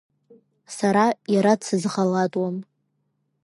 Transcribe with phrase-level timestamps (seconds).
[0.77, 1.05] Сара
[1.35, 2.55] иара дсызӷалатуам.